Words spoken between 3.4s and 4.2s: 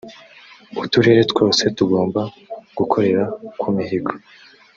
ku mihigo